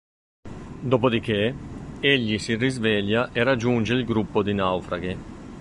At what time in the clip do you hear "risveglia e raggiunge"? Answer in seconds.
2.55-3.93